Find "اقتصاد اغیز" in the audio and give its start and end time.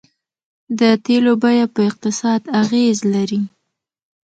1.89-2.97